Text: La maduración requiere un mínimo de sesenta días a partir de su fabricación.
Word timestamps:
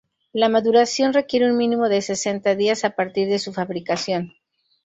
La 0.33 0.49
maduración 0.49 1.13
requiere 1.13 1.45
un 1.51 1.55
mínimo 1.57 1.87
de 1.87 2.01
sesenta 2.01 2.55
días 2.55 2.83
a 2.85 2.95
partir 2.95 3.29
de 3.29 3.37
su 3.37 3.53
fabricación. 3.53 4.33